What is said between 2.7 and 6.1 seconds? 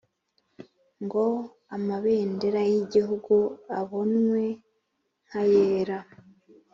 y ibihugu abonwe nk ayera